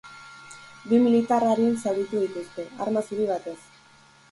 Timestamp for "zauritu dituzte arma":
1.85-3.07